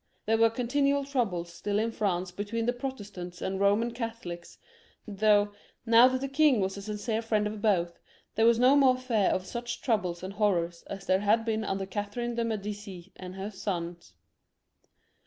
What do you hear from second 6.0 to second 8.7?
that the king was a sincere Mend of both, there was